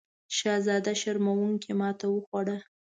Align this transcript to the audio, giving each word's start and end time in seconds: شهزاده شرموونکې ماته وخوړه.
شهزاده 0.37 0.91
شرموونکې 1.01 1.71
ماته 1.79 2.05
وخوړه. 2.09 2.57